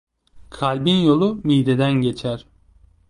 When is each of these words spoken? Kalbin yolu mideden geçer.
Kalbin 0.49 0.95
yolu 0.97 1.41
mideden 1.43 1.93
geçer. 1.93 2.45